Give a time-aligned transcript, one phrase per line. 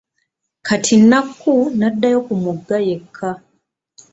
[0.67, 3.29] Kati Nakku n'addayo ku mugga yekka.